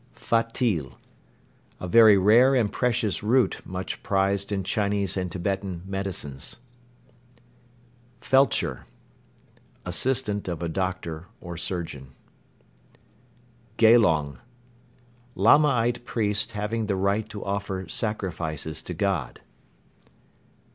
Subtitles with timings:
[0.15, 0.97] Fatil.
[1.79, 6.55] A very rare and precious root much prized in Chinese and Tibetan medicines.
[8.19, 8.85] Felcher.
[9.85, 11.25] Assistant of a doctor
[11.55, 12.13] (surgeon).
[13.77, 14.39] Gelong.
[15.35, 19.39] Lamaite priest having the right to offer sacrifices to God.